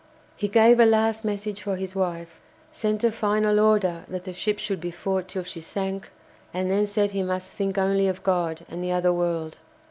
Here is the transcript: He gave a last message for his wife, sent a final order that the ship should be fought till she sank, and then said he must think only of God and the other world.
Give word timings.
He 0.35 0.47
gave 0.47 0.79
a 0.79 0.85
last 0.87 1.23
message 1.23 1.61
for 1.61 1.75
his 1.75 1.93
wife, 1.93 2.39
sent 2.71 3.03
a 3.03 3.11
final 3.11 3.59
order 3.59 4.03
that 4.07 4.23
the 4.23 4.33
ship 4.33 4.57
should 4.57 4.81
be 4.81 4.89
fought 4.89 5.27
till 5.27 5.43
she 5.43 5.61
sank, 5.61 6.09
and 6.55 6.71
then 6.71 6.87
said 6.87 7.11
he 7.11 7.21
must 7.21 7.51
think 7.51 7.77
only 7.77 8.07
of 8.07 8.23
God 8.23 8.65
and 8.67 8.83
the 8.83 8.91
other 8.91 9.13
world. 9.13 9.59